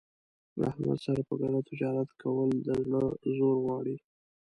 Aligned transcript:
له 0.59 0.63
احمد 0.71 0.97
سره 1.05 1.21
په 1.27 1.33
ګډه 1.41 1.59
تجارت 1.69 2.09
کول 2.21 2.49
د 2.67 2.69
زړه 2.89 3.01
زور 3.37 3.55
غواړي. 3.63 3.95